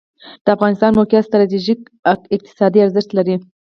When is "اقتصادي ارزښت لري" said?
2.35-3.35